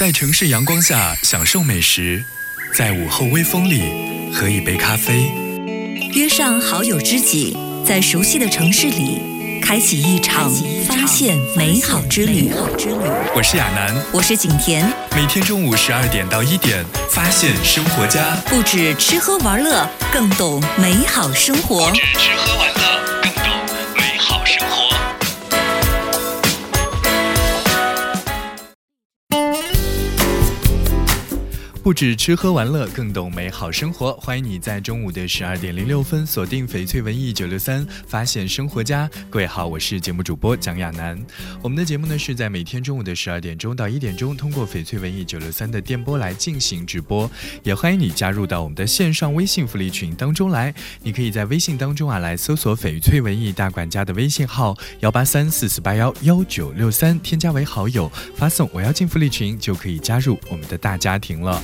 [0.00, 2.24] 在城市阳光下享受美食，
[2.74, 5.30] 在午后微风里喝一杯咖啡，
[6.14, 7.54] 约上好友知己，
[7.86, 10.50] 在熟悉的城市里开启一场
[10.88, 12.50] 发现美好之旅。
[13.36, 21.90] 我是亚楠，我是景甜，每天中午十二点到一点，发现生活家，不止吃喝玩乐，更懂美好生活。
[21.90, 23.44] 不止吃喝玩乐，更懂
[23.94, 24.89] 美好生活。
[31.82, 34.12] 不止吃喝玩乐，更懂美好生活。
[34.14, 39.08] 欢迎你在中午的十二点零六分锁定翡翠文艺九六三，发现生活家。
[39.30, 41.18] 各位好，我是节目主播蒋亚楠。
[41.62, 47.28] 我们的节目呢是在每天中午的十二点钟到一点钟，通过翡翠文艺九六三的电波来进行直播。
[47.62, 50.74] 也欢迎你加入到我们的线上微信福利群当中来。
[51.02, 61.60] 你可以在微信当中啊来搜索翡翠文艺大管家的微信号幺八三四四八幺幺九六三，添加为好友，发送我要进福利群，就可以加入我们的大家庭了。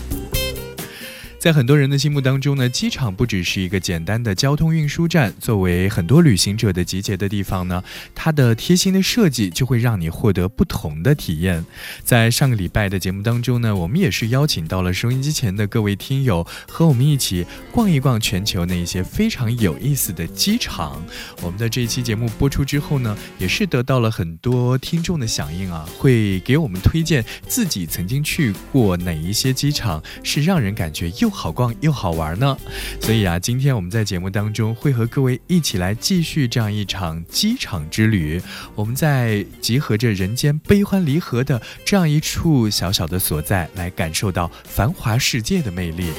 [1.47, 7.85] 在很多人的心目当中呢，机场不只是一个简单的交通运输站，作为很多旅行者的集结的地方呢，
[8.17, 11.65] 它的贴心的设计就会让你获得不同的体验。
[12.03, 21.01] 在上个礼拜的节目当中呢，我们也是邀请到了收音机前的各位听友，和我们一起逛一逛全球那些非常有意思的机场。
[21.43, 31.31] 我们的这一期节目播出之后呢，也是得到了很多听众的响应啊，会给我们推荐自己曾经去过哪一些机场，是让人感觉又。
[31.37, 32.57] 好逛又好玩呢，
[32.99, 38.41] 所以啊，今天我们在节目当中会和各位一起来继续这样一场机场之旅。
[38.75, 46.11] 我们在集合着人间悲欢离合的这样一处小小的所在，来感受到繁华世界的魅力。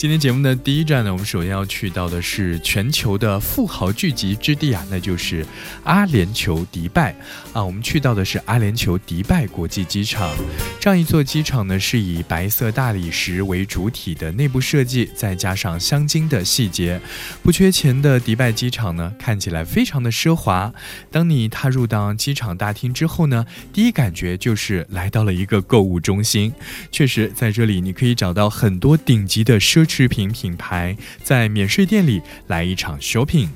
[0.00, 5.44] 今天节目的第一站呢，我们首先要去到的是全球的富豪聚集之地啊，那就是
[5.84, 7.14] 阿联酋迪拜
[7.52, 7.62] 啊。
[7.62, 10.34] 我们去到的是阿联酋迪拜国际机场，
[10.80, 16.98] 这样一座机场呢，是以白色大理石为主体的内部设计，再加上镶金的细节，
[17.42, 20.72] 不缺钱的迪拜机场呢，看起来非常的奢华。
[21.10, 26.50] 当你踏入到机场大厅之后呢，第一感觉就是来到了一个购物中心。
[26.90, 29.86] 确实，在这里你可以找到很多顶级的奢。
[29.90, 33.48] 饰品品牌在免税店里来一场 shopping。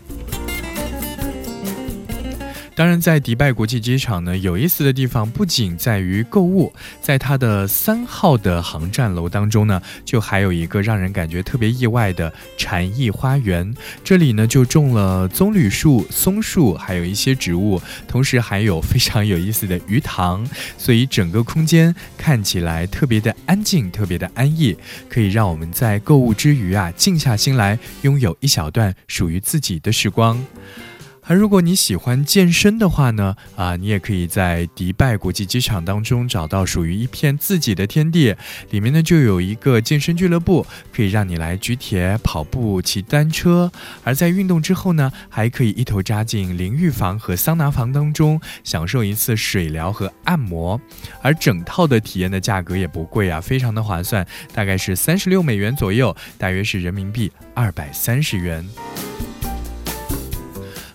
[2.76, 13.72] 当然，在迪拜国际机场呢，有意思的地方不仅在于购物，在它的三号的航站楼当中呢，就还有一个让人感觉特别意外的禅意花园。
[14.02, 20.44] 这里呢，就种了棕榈树、松树，还有一些植物，同时还有非常有意思的鱼塘，
[20.76, 24.76] 所以整个空间看起来特别的安静，特别的安逸，
[25.08, 30.44] 可以让我们在购物之余啊，静下心来，拥有一小段属于自己的时光。
[31.26, 38.34] 而如果你喜欢健身的话呢，啊，你也可以在迪拜国际机场当中找到属于一片自己的天地，
[38.70, 43.72] 里面呢就有一个健身俱乐部，可以让你来举铁、跑步、骑单车。
[44.02, 50.78] 而在运动之后呢，还可以一头扎进淋浴房和桑拿房当中，享受一次水疗和按摩。
[51.22, 58.62] 而整套的体验的价格也不贵啊，非常的划算，大概是三十六美元左右，大约是人民币二百三十元。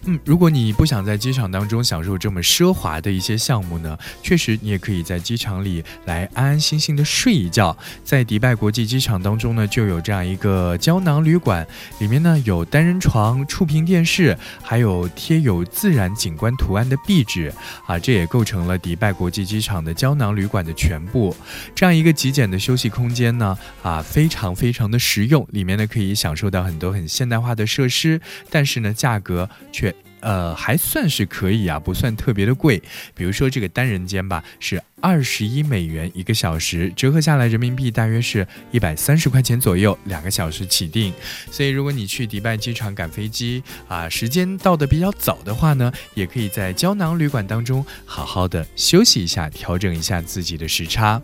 [0.09, 7.77] 嗯，如果你不想在机场当中享受这么奢华的一些项目呢，确实你也可以在机场里来安安心心的睡一觉。
[8.03, 11.65] 在迪拜国际机场当中呢，就有这样一个胶囊旅馆，
[11.99, 17.53] 里面呢有单人床、触屏电视，还有贴有自然景观图案的壁纸
[17.85, 21.35] 啊，这也构成了迪拜国际机场的胶囊旅馆的全部。
[21.75, 29.93] 这样一个极简的休息空间呢，啊，非常非常的实用，里面呢可以享受到很多很现代化的设施，但是呢价格却。
[30.21, 32.81] 呃，还算是可以啊，不算特别的贵。
[33.13, 34.81] 比如说这个单人间吧，是。
[35.01, 41.13] 二十一美元一个小时，折合下来人民币大约是一百三十块钱左右，两个小时起订。
[41.49, 51.21] 所以如果你去迪拜机场赶飞机啊，时间到的比较早的话呢，也可以在胶囊旅馆当中好好的休息一下，调整一下自己的时差。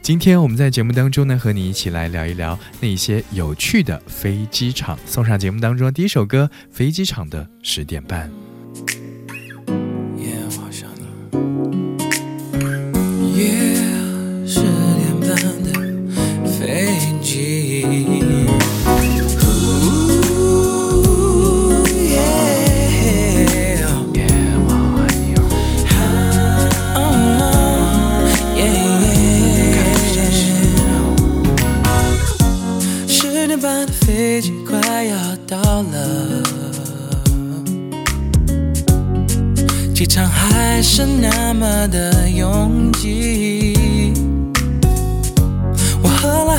[0.00, 4.98] 今天我们在节目当中呢，和你一起来聊一聊那些有趣的飞机场。
[5.04, 8.26] 送上节目当中第一首歌《飞机场的十点半》。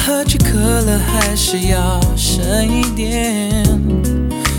[0.09, 3.63] 喝起可乐还是要深一点，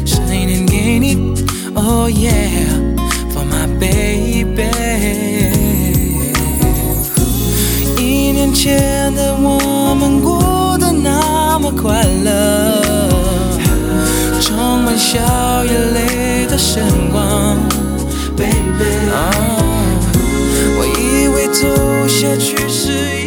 [0.07, 1.35] 深一点给你。
[1.75, 4.71] Oh yeah，for my baby。
[7.99, 13.19] 一年前的我们过得那么快乐，
[14.41, 15.19] 充满笑
[15.65, 16.79] 与泪的时
[17.11, 17.59] 光
[18.37, 18.55] ，baby。
[20.79, 23.20] 我以为走下去是。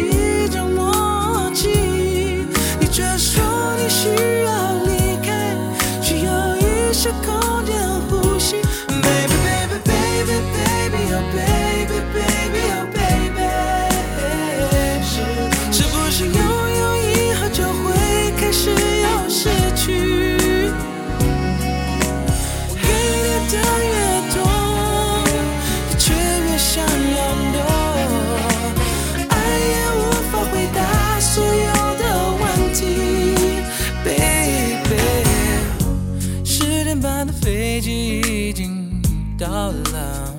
[39.44, 40.34] 到了，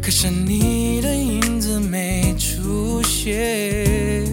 [0.00, 4.24] 可是你的影子没出现。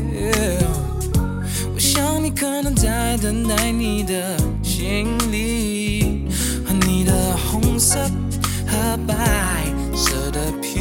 [1.73, 6.27] 我想你可能在等待你的行李
[6.63, 7.97] 和你的红色
[8.67, 10.79] 和白色的皮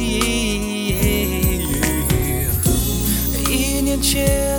[0.00, 0.94] 衣。
[3.48, 4.53] 一年前。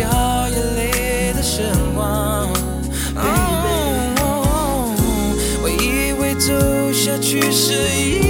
[0.00, 1.60] 掉眼泪的时
[1.94, 2.48] 光
[5.62, 6.50] 我以为走
[6.90, 8.29] 下去是一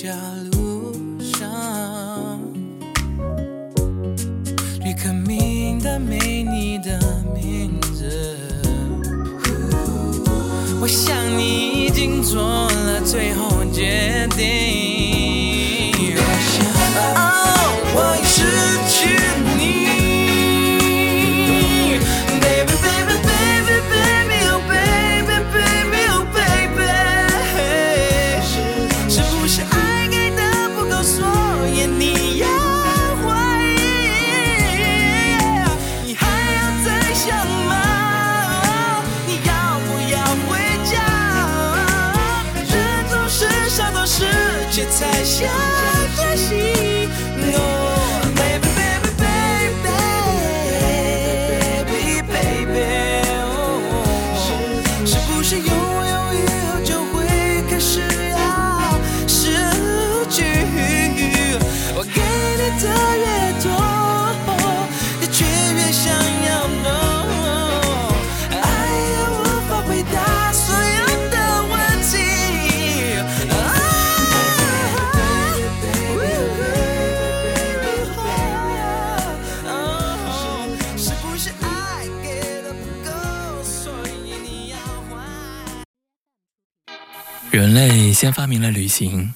[0.00, 0.14] 家
[0.52, 2.40] 路上，
[4.84, 7.00] 旅客名单没你的
[7.34, 8.38] 名字。
[10.80, 14.87] 我想你已经做了最后决定。
[45.40, 45.46] 这
[46.16, 46.77] 真心
[87.78, 89.32] 类先发明了旅行，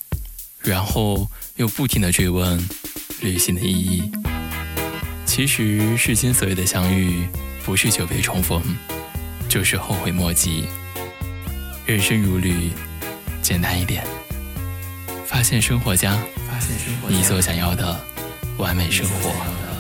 [0.62, 2.58] 然后又不停的追问
[3.20, 4.10] 旅行的意义。
[5.24, 7.24] 其实世间所有的相遇，
[7.64, 8.60] 不是久别重逢，
[9.48, 10.64] 就是后悔莫及。
[11.86, 12.72] 人生如旅，
[13.40, 14.04] 简单一点，
[15.24, 16.20] 发现生活家，
[17.06, 17.96] 你所想要的
[18.58, 19.71] 完美生活。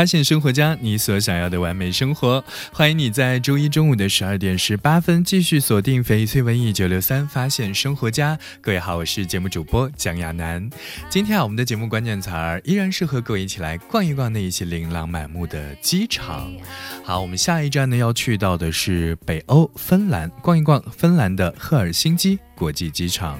[0.00, 2.42] 发现生活家，你所想要的完美生活。
[2.72, 8.38] 欢迎你在周一中午的十二点十八分继续锁定翡翠文艺九六三，发现生活家。
[8.62, 10.70] 各位好，我是节目主播蒋亚楠。
[11.10, 16.50] 今天啊，我们的节目关键词儿依然是和各位一起来逛一逛那一些琳琅满目的机场。
[17.04, 23.38] 好，我们下一站呢要去到的是北欧芬兰，逛一逛芬兰的赫尔辛基国际机场。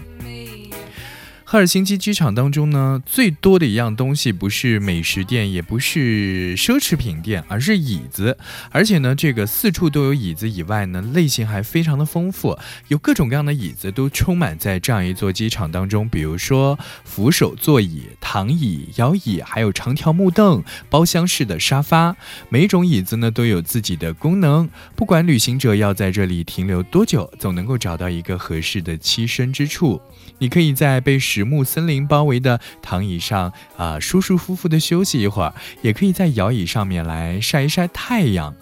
[1.52, 8.38] 赫尔辛基机场当中呢，最多的一样东西不是美食店，也不是奢侈品店，而是椅子。
[8.70, 16.08] 而且呢，这个四处都有椅子以外呢，类型还非常的丰富，有各种各样的椅子都充满在这样一座机场当中。
[16.08, 22.14] 比如说扶手座椅、躺椅、摇椅，还有长条木凳、包厢式的沙发。
[22.48, 30.00] 每种椅子呢都有自己的功能，不管旅行者要在这里停留多久，总能够找到一个合适的栖身之处。
[30.38, 38.54] 你可以在被实木森林包围的躺椅上啊，舒舒服服的休息一会儿，也可以在摇椅上面来晒一晒太阳。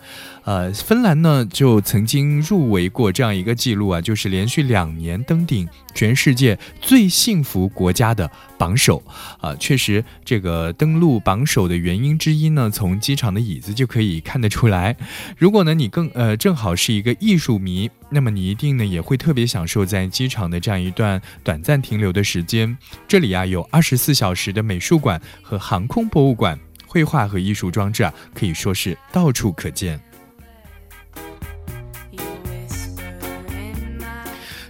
[0.49, 9.03] 呃，芬兰呢就曾经入围过这样一个记录啊，就是连续两年登顶全世界最幸福国家的榜首
[9.43, 9.55] 啊。
[9.57, 14.97] 确实，这个登陆榜首的原因之一呢，从机场的椅子就可以看得出来。
[15.37, 22.75] 如果呢你更呃正好是一个艺术迷，那么你一定呢也会特别享受在机场的这样一段短暂停留的时间。
[23.07, 30.01] 这里啊有二十四小时的美术馆和航空博物馆，绘画和艺术装置啊可以说是到处可见。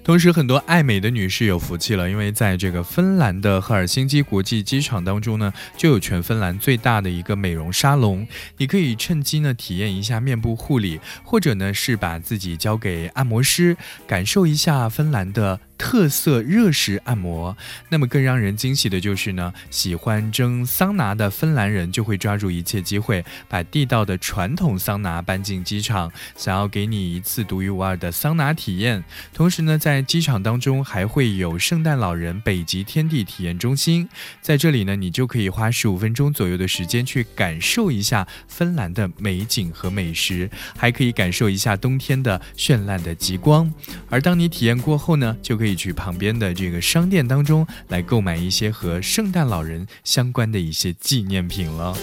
[0.09, 15.61] 同时，很多爱美的女士有福气了，因为在这个芬兰的赫尔辛基国际机场当中呢，就有全芬兰最大的一个美容沙龙，你可以趁机呢体验一下面部护理，或者呢是把自己交给按摩师，感受一下芬兰的。
[15.79, 17.57] 特色热石按摩，
[17.89, 29.03] 那么更让人惊喜的就是呢，喜欢蒸桑拿的芬兰人就会抓住一切机会，把地道的传统桑拿搬进机场，想要给你一次独一无二的桑拿体验。
[29.33, 34.09] 同时呢，在机场当中还会有圣诞老人北极天地体验中心，
[34.43, 43.73] 在这里呢，你就可以花十五分钟左右的时间去感受一下芬兰的美景和美食，还可以感受一下冬天的绚烂的极光。
[44.11, 45.68] 而当你体验过后呢，就可以。
[45.69, 51.95] 可以去旁边的这个商店当中来购买一些和圣诞老人相关的一些纪念品了。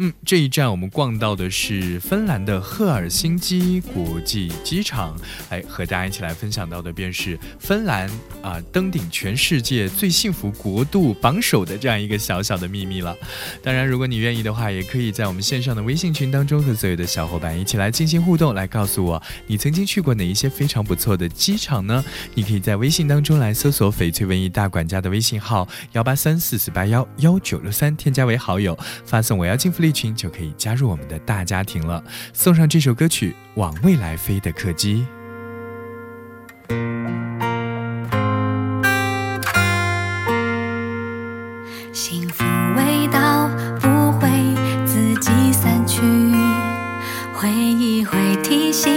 [0.00, 5.16] 嗯，这一站我们逛到的是芬兰的赫尔辛基国际机场，
[5.50, 8.08] 哎，和大家一起来分享到的便是芬兰
[8.40, 13.12] 啊登顶全世界最幸福国度榜首的这样一个小小的秘密了。
[13.60, 22.04] 当然，如果你愿意的话，也可以在我们线上的微信群当中和所有的小伙伴一起来进行互动，来告诉我你曾经去过哪一些非常不错的机场呢？
[22.36, 29.87] 你可以在微信当中来搜索“翡翠文艺大管家”的微信号幺八三四四八幺幺九六三，添加为好友，发送“我要进福利”。
[29.92, 32.02] 群就可以加入我们的大家庭了。
[32.32, 35.06] 送上这首歌曲《往未来飞的客机》。
[41.92, 42.44] 幸福
[42.76, 43.48] 味道
[43.80, 44.28] 不会
[44.86, 46.00] 自己散去，
[47.34, 48.92] 回忆会提醒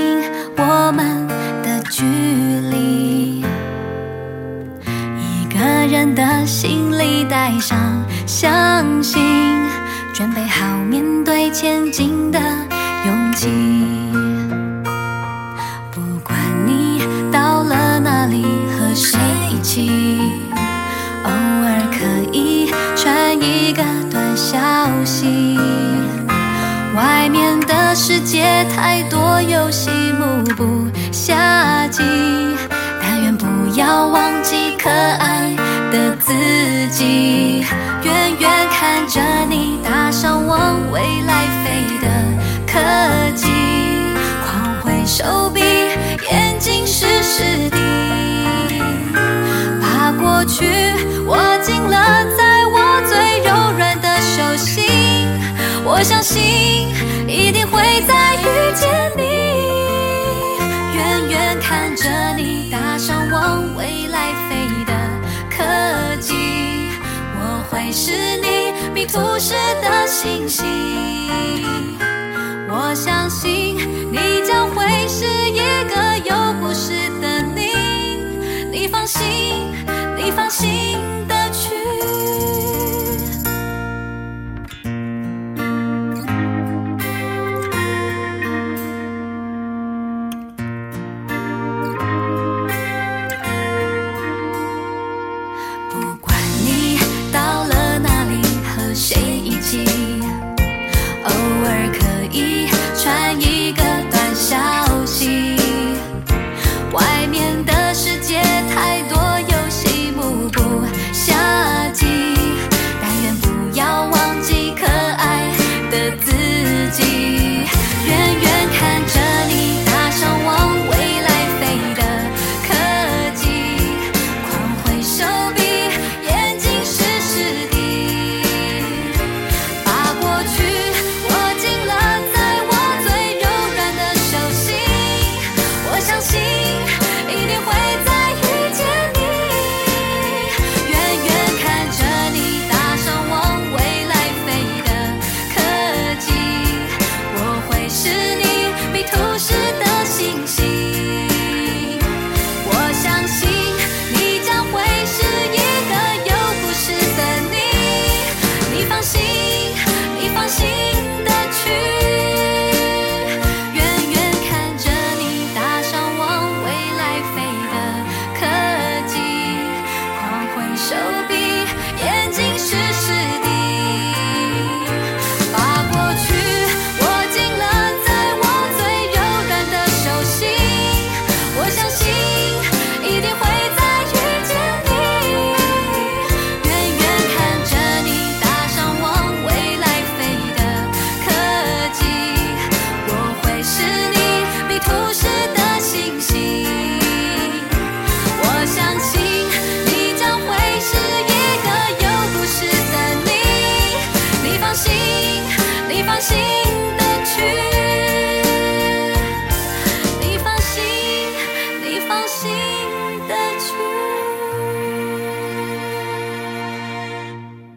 [0.57, 1.27] 我们
[1.63, 3.41] 的距离。
[5.17, 7.77] 一个人的心里带上
[8.27, 9.21] 相信。
[10.13, 10.50] 准备好
[11.53, 12.39] 前进的
[13.05, 13.49] 勇气。
[15.91, 19.91] 不管你到了哪里和谁一起，
[21.23, 24.57] 偶尔可以传一个短消
[25.03, 25.59] 息。
[26.95, 32.01] 外面的世界太多游戏，目不暇接。
[33.01, 35.53] 但愿不要忘记可爱
[35.91, 36.33] 的自
[36.91, 37.65] 己。
[38.03, 41.30] 远远看着你搭上往未来
[42.71, 42.79] 客
[43.35, 43.49] 机，
[44.45, 45.59] 狂挥手臂，
[46.31, 47.77] 眼睛湿湿的，
[49.81, 50.63] 把过去
[51.25, 54.85] 握紧了，在我最柔软的手心。
[55.83, 56.87] 我相信
[57.27, 59.21] 一定会再遇见你。
[60.95, 64.93] 远远看着你搭上往未来飞的
[65.49, 66.37] 客机。
[67.69, 68.11] 会是
[68.41, 70.65] 你迷途时的星星，
[72.73, 73.75] 我相信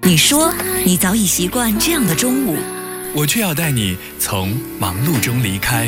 [0.06, 0.52] 你说
[0.84, 2.58] 你早已习惯这样的中午，
[3.14, 5.86] 我却要带你从忙碌中离开。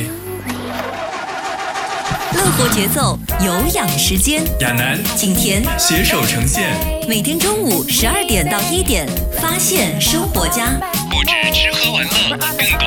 [2.33, 4.43] 乐活节奏，有氧时间。
[4.61, 6.71] 亚楠、景甜携手呈现，
[7.07, 9.07] 每天中午十二点到一点，
[9.39, 10.81] 发现生活家。
[11.11, 12.86] 不止吃喝玩乐，更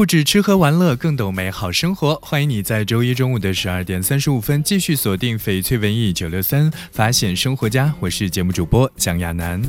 [0.00, 2.18] 不止吃喝玩乐，更懂美好生活。
[2.22, 7.92] 欢迎你在周一中午的十二点三十五分继续锁定翡翠文艺九六三，发现生活家。
[8.00, 9.60] 我是节目主播蒋亚楠。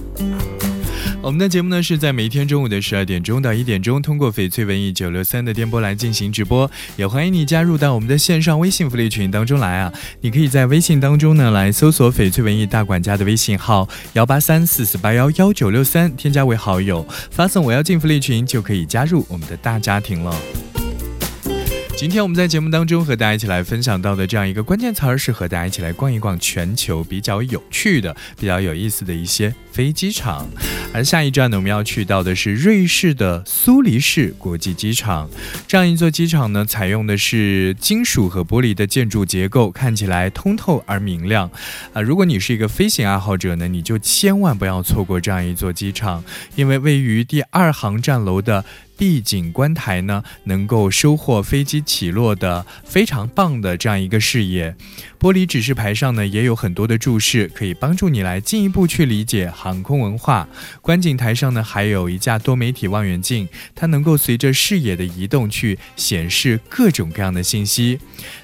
[1.23, 9.93] 我们的节目呢是在每一天中午的十二点钟到一点钟，通过翡翠文艺九六三的电波来进行直播，也欢迎你加入到我们的线上微信福利群当中来啊！
[10.21, 20.35] 你可以在微信当中呢来搜索翡翠文艺大管家的微信号幺八三四四八幺幺九六三，添加为好友，发送我要进福利群就可以加入我们的大家庭了。
[22.01, 30.49] 今天我们在节目当中和大家一起来分享到的这样一个关键词儿，是和大家一起来逛一逛全球比较有趣的、比较有意思的一些飞机场。
[30.91, 35.29] 而下一站呢，我们要去到的是瑞士的苏黎世国际机场。
[35.67, 41.51] 这样一座机场呢，采用的是金属和玻璃的建筑结构，看起来通透而明亮。
[41.93, 46.23] 啊，如果你是一个飞行爱好者呢，你就千万不要错过这样一座机场，
[46.55, 48.65] 因为位于第二航站楼的。
[49.01, 54.75] 壁景观台呢，能够收获飞机起落的非常棒的这样一个视野。
[55.21, 60.49] 玻璃指示牌上呢，也有很多的注释，可以帮助你来进一步去理解航空文化。
[60.81, 67.99] 观景台上呢，还有一架多媒体望远镜，它能够随着视野的移动去显示各种各样的信息。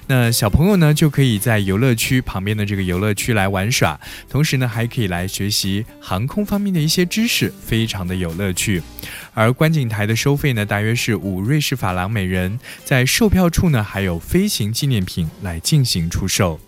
[0.06, 3.98] 那小朋友呢，就可以在游乐区旁边的这个游乐区来玩耍，
[4.30, 8.80] 同时呢，还可以来学习航空方面的一些知识，非常的有乐趣。
[9.34, 16.60] 而观景台的收费呢，大约是五瑞士法郎每人，在售票处呢，还有飞行纪念品来进行出售。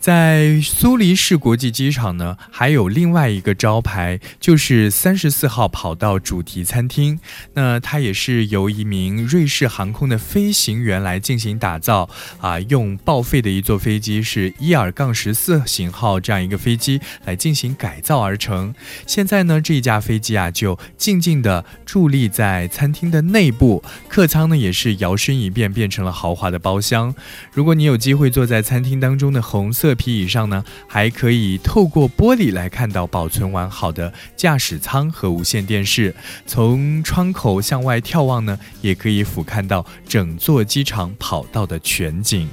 [0.00, 7.20] 在苏黎世国际机场呢，还有另外一个招牌，就是三十四号跑道主题餐厅。
[7.52, 12.08] 那它也是由一名瑞士航空的飞行员来进行打造
[12.40, 18.74] 啊，用报废的一座飞机是伊尔杠十四型号这样一个飞机来进行改造而成。
[19.06, 27.14] 现在呢，这一架飞机啊，就静静地伫立在餐厅的内部，客舱呢也是摇身一变变成了豪华的包厢。
[27.52, 36.14] 如果你有机会坐在餐厅当中的红色皮椅上呢，还可以透过玻璃来看到保存完好的驾驶舱和无线电视。
[36.46, 42.48] 从窗口向外眺望呢，也可以俯瞰到整座机场跑道的全景。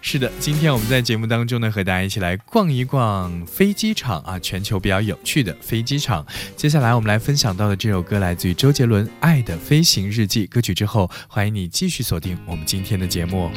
[0.00, 6.24] 是的，今天我们在节目当中呢，和大家一起来逛一逛飞机场啊，全球比较有趣的飞机场。
[6.56, 13.50] 接下来我们来分享到的这首歌来自于周杰伦《爱的飞行日记》歌曲之后，欢迎你继续锁定我们今天的节目。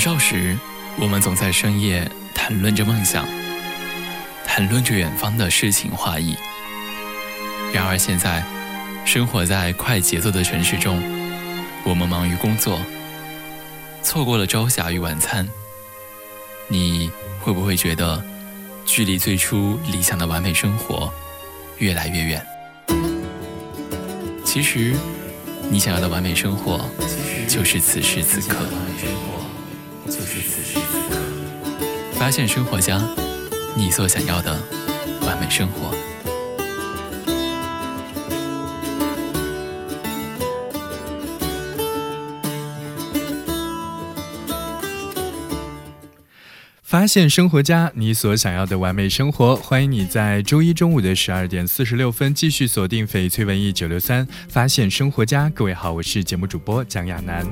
[0.00, 0.56] 少时，
[0.98, 3.28] 我们总在深夜谈论着梦想，
[4.46, 6.34] 谈论着远方的诗情画意。
[7.70, 8.42] 然而现在，
[9.04, 11.02] 生活在快节奏的城市中，
[11.84, 12.80] 我们忙于工作，
[14.02, 15.46] 错过了朝霞与晚餐。
[16.66, 18.24] 你会不会觉得，
[18.86, 21.12] 距离最初理想的完美生活
[21.76, 22.46] 越来越远？
[24.46, 24.96] 其实，
[25.68, 26.88] 你想要的完美生活，
[27.46, 28.66] 就是此时此刻。
[30.10, 31.20] 就是此时此刻，
[32.18, 33.00] 发现生活家，
[33.76, 34.60] 你所想要的
[35.22, 35.94] 完美生活。
[46.82, 49.54] 发现生活家，你所想要的完美生活。
[49.54, 55.48] 欢迎你在周一中午的十二点四十六分继续锁定翡翠文艺九六三，发现生活家。
[55.50, 57.46] 各位好，我是节目主播蒋亚楠。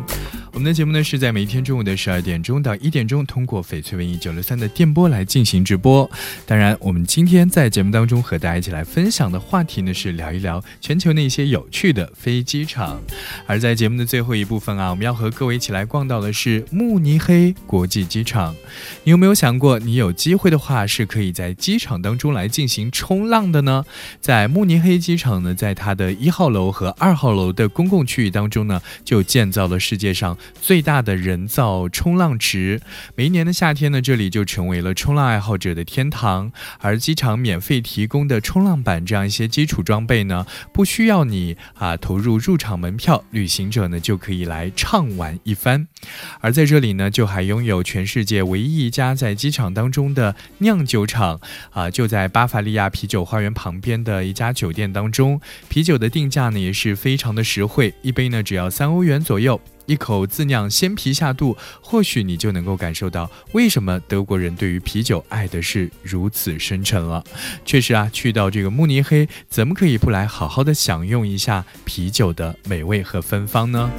[0.58, 6.10] 我们的节目呢是在每天中午的十二点钟到一点钟，通过翡翠文艺九六三的电波来进行直播。
[6.46, 13.00] 当然，我们今天在节目当中和大家一起来分享的话题呢是聊一聊全球那些有趣的飞机场。
[13.46, 18.52] 而在节目的最后一部分啊，我们要和各位一起来逛到的是慕尼黑国际机场。
[19.04, 23.84] 你有没有想过，你有机会的话是可以在机场当中来进行冲浪的呢？
[24.20, 32.80] 在慕尼黑机场呢，在它的一号楼和二号楼的公共区域当中呢，就建造了世界上最大的人造冲浪池。
[33.14, 36.52] 每一年的夏天呢，这里就成为了冲浪爱好者的天堂。
[36.80, 45.88] 而机场免费提供的冲浪板这样一些基础装备呢，不需要你啊投入入场门票，旅行者呢就可以来畅玩一番。
[46.40, 55.40] 而在这里呢，就还拥有全世界唯一一家在机场当中的酿酒厂啊，就在巴伐利亚啤酒花园旁边的一家酒店当中。
[55.68, 59.60] 啤酒的定价呢也是非常的实惠，一杯呢只要三欧元左右。
[59.88, 67.24] 一口自酿鲜啤下肚，或许你就能够感受到为什么德国人对于啤酒爱的是如此深沉了。
[67.64, 73.90] 确实啊，去到这个慕尼黑，怎么可以不来好好的享用一下啤酒的美味和芬芳呢？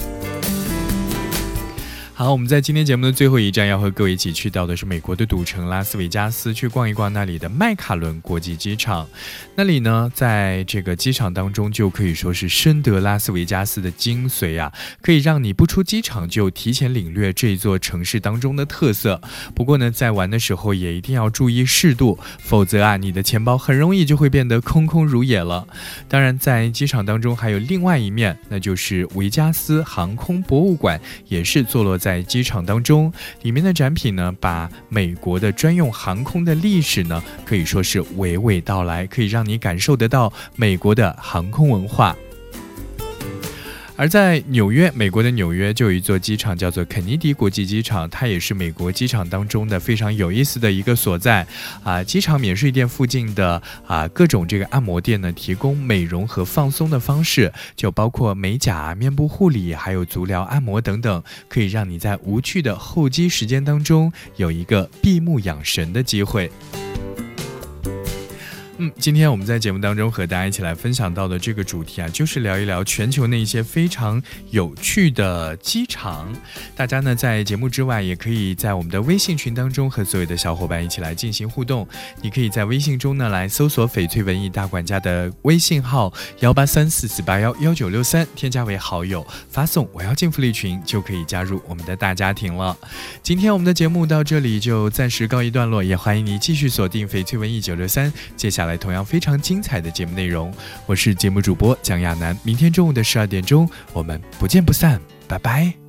[2.19, 9.07] 好，我们在今天节目的最后一站要和各位一起去到的是美国的赌城拉斯维加斯，去逛一逛那里的麦卡伦国际机场。
[9.55, 14.69] 那里呢，在这个机场当中就可以说是深得拉斯维加斯的精髓啊，
[15.01, 19.21] 可以让你不出机场就提前领略这座城市当中的特色。
[19.55, 25.65] 不过呢，在玩的时候也一定要注意适度，否则啊，你的钱包很容易就会变得空空如也了。
[26.09, 32.08] 当然，在机场当中还有另外一面，那就是维加斯航空博物馆，也是坐落在。
[32.09, 42.15] 在机场当中，里面的展品呢，把美国的专用航空的历史呢，可以说是娓娓道来，可以让你感受得到美国的航空文化。
[43.99, 51.45] 而在纽约，美国的纽约就有一座机场叫做肯尼迪国际机场，它也是美国机场当中的非常有意思的一个所在。
[51.83, 66.49] 啊，机场免税店附近的啊各种这个按摩店呢，提供美容和放松的方式，就包括美甲、面部护理，还有足疗按摩等等，可以让你在无趣的候机时间当中有一个闭目养神的机会。
[68.81, 76.33] 嗯，今天我们在节目当中和大家一起来分享到的这个主题啊，就是聊一聊全球那些非常有趣的机场。
[76.77, 81.85] 大家呢在节目之外，也可以在我们的微信群当中和所有的小伙伴一起来进行互动。
[82.21, 92.77] 你可以在微信中呢来搜索“翡翠文艺大管家”的微信号幺八三四四八幺幺九六三，添加为好友，发送“我要进福利群”就可以加入我们的大家庭了。
[93.21, 98.68] 今天我们的节目到这里就暂时告一段落，也欢迎你继续锁定翡翠文艺九六三，接下来。
[98.69, 100.53] 来同样非常精彩的节目内容，
[100.85, 102.37] 我是节目主播蒋亚楠。
[102.43, 105.88] 明天中午的十二点钟，我们不见不散，拜拜。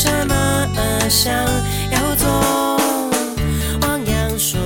[0.00, 0.66] 什么
[1.10, 1.30] 想
[1.92, 2.26] 要做。
[3.82, 4.58] 汪洋说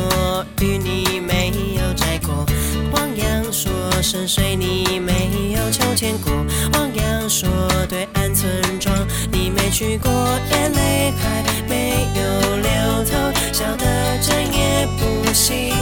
[0.61, 2.47] 与你没有摘过，
[2.93, 6.33] 汪洋说深水你没有秋千过，
[6.75, 7.49] 汪洋说
[7.89, 8.95] 对岸村庄
[9.33, 10.09] 你没去过，
[10.53, 13.19] 眼泪还没有流透，
[13.53, 13.85] 笑得
[14.23, 15.75] 整夜不熄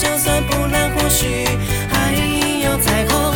[0.00, 1.26] 就算不能呼吸
[1.90, 2.14] 还
[2.64, 3.34] 有彩虹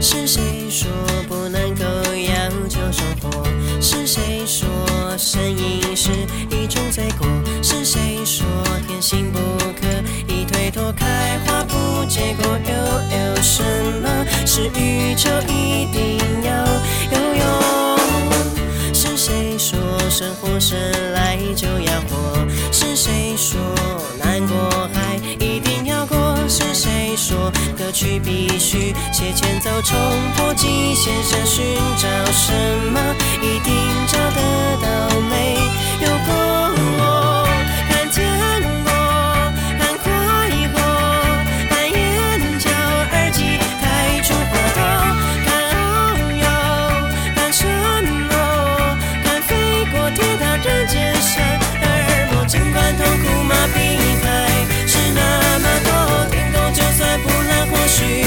[0.00, 0.90] 是谁说
[14.60, 16.52] 是宇宙一定要
[17.10, 17.44] 游泳？
[18.92, 19.78] 是谁说
[20.10, 20.78] 生活生
[21.14, 22.46] 来就要活？
[22.70, 23.58] 是谁说
[24.22, 26.36] 难过还一定要过？
[26.46, 29.98] 是谁说歌曲必须写前奏冲
[30.36, 31.10] 破极限？
[31.22, 31.64] 想寻
[31.96, 32.52] 找什
[32.92, 33.72] 么，一定
[34.08, 35.54] 找得到没
[36.02, 36.69] 有过？
[57.90, 58.22] 许